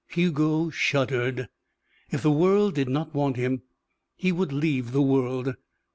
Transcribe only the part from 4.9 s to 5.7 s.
the world.